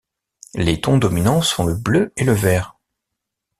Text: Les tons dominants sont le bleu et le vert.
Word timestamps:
Les 0.55 0.81
tons 0.81 0.97
dominants 0.97 1.43
sont 1.43 1.63
le 1.63 1.75
bleu 1.75 2.11
et 2.17 2.23
le 2.23 2.31
vert. 2.33 2.75